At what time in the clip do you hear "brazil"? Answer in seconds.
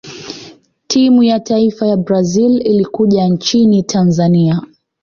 1.97-2.61